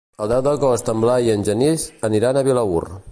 [0.25, 2.83] El deu d'agost en Blai i en Genís aniran a Vilaür.